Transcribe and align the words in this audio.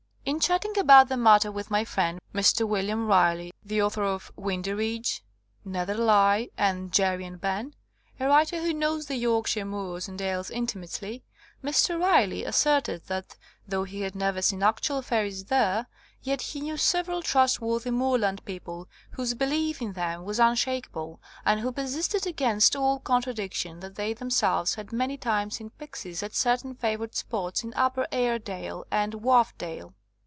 "In 0.23 0.39
chatting 0.39 0.77
about 0.77 1.09
the 1.09 1.17
matter 1.17 1.51
with 1.51 1.71
my 1.71 1.83
friend, 1.83 2.19
Mr. 2.33 2.65
William 2.65 3.07
Riley, 3.07 3.51
the 3.65 3.81
author 3.81 4.03
of 4.03 4.31
Windyridge, 4.37 5.21
NetherleigJi, 5.67 6.51
and 6.57 6.93
Jerry 6.93 7.25
and 7.25 7.41
Ben, 7.41 7.73
a 8.19 8.27
writer 8.27 8.61
who 8.61 8.71
knows 8.73 9.07
the 9.07 9.15
Yorkshire 9.15 9.65
moors 9.65 10.07
and 10.07 10.17
dales 10.19 10.49
intimately, 10.51 11.23
Mr. 11.63 11.99
Riley 11.99 12.45
as 12.45 12.55
serted 12.55 13.05
that 13.05 13.35
though 13.67 13.83
he 13.83 14.01
had 14.01 14.13
never 14.15 14.41
seen 14.43 14.61
actual 14.63 15.01
fairies 15.01 15.45
there, 15.45 15.87
yet 16.21 16.41
he 16.41 16.61
knew 16.61 16.77
several 16.77 17.21
trust 17.23 17.59
worthy 17.59 17.91
moorland 17.91 18.45
people 18.45 18.87
whose 19.11 19.33
belief 19.33 19.81
in 19.81 19.93
them 19.93 20.23
was 20.23 20.39
unshakable 20.39 21.19
and 21.45 21.59
who 21.61 21.71
persisted 21.71 22.25
against 22.27 22.75
all 22.75 22.99
contradiction 22.99 23.79
that 23.79 23.95
they 23.95 24.13
them 24.13 24.29
selves 24.29 24.75
had 24.75 24.93
many 24.93 25.17
times 25.17 25.55
seen 25.57 25.71
pixies 25.71 26.21
at 26.23 26.35
cer 26.35 26.57
tain 26.57 26.75
favoured 26.75 27.15
spots 27.15 27.63
in 27.63 27.73
Upper 27.73 28.07
Airedale 28.11 28.85
and 28.91 29.15
Wharfedale. 29.15 29.93